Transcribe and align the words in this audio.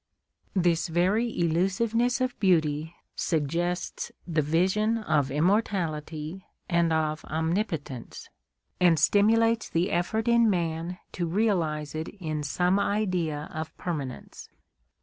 This 0.55 0.87
very 0.87 1.29
elusiveness 1.39 2.19
of 2.21 2.39
beauty 2.39 2.95
suggests 3.15 4.11
the 4.25 4.41
vision 4.41 4.97
of 4.97 5.29
immortality 5.29 6.43
and 6.67 6.91
of 6.91 7.23
omnipotence, 7.25 8.27
and 8.79 8.97
stimulates 8.99 9.69
the 9.69 9.91
effort 9.91 10.27
in 10.27 10.49
man 10.49 10.97
to 11.11 11.27
realise 11.27 11.93
it 11.93 12.07
in 12.19 12.41
some 12.41 12.79
idea 12.79 13.47
of 13.53 13.77
permanence. 13.77 14.49